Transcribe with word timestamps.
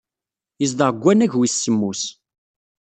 Yezdeɣ 0.61 0.89
deg 0.91 1.01
wannag 1.03 1.33
wis 1.39 1.55
semmus. 1.57 2.01